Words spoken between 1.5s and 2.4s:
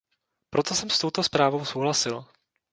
souhlasil.